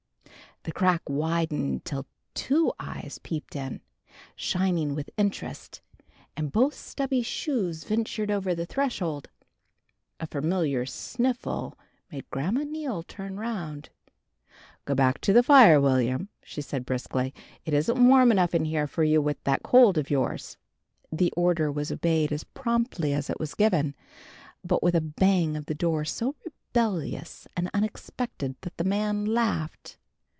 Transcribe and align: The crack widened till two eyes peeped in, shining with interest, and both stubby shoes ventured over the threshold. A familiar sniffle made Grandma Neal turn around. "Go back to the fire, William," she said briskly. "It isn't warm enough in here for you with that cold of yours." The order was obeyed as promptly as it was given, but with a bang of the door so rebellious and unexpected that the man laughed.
The 0.63 0.71
crack 0.71 1.01
widened 1.09 1.85
till 1.85 2.05
two 2.35 2.71
eyes 2.79 3.19
peeped 3.23 3.55
in, 3.55 3.81
shining 4.35 4.93
with 4.93 5.09
interest, 5.17 5.81
and 6.37 6.51
both 6.51 6.75
stubby 6.75 7.23
shoes 7.23 7.83
ventured 7.83 8.29
over 8.29 8.53
the 8.53 8.67
threshold. 8.67 9.27
A 10.19 10.27
familiar 10.27 10.85
sniffle 10.85 11.75
made 12.11 12.29
Grandma 12.29 12.61
Neal 12.63 13.01
turn 13.01 13.39
around. 13.39 13.89
"Go 14.85 14.93
back 14.93 15.19
to 15.21 15.33
the 15.33 15.41
fire, 15.41 15.81
William," 15.81 16.29
she 16.43 16.61
said 16.61 16.85
briskly. 16.85 17.33
"It 17.65 17.73
isn't 17.73 18.07
warm 18.07 18.31
enough 18.31 18.53
in 18.53 18.65
here 18.65 18.85
for 18.85 19.03
you 19.03 19.19
with 19.19 19.43
that 19.45 19.63
cold 19.63 19.97
of 19.97 20.11
yours." 20.11 20.57
The 21.11 21.33
order 21.35 21.71
was 21.71 21.91
obeyed 21.91 22.31
as 22.31 22.43
promptly 22.43 23.13
as 23.13 23.31
it 23.31 23.39
was 23.39 23.55
given, 23.55 23.95
but 24.63 24.83
with 24.83 24.93
a 24.93 25.01
bang 25.01 25.57
of 25.57 25.65
the 25.65 25.73
door 25.73 26.05
so 26.05 26.35
rebellious 26.45 27.47
and 27.57 27.67
unexpected 27.73 28.55
that 28.61 28.77
the 28.77 28.83
man 28.83 29.25
laughed. 29.25 29.97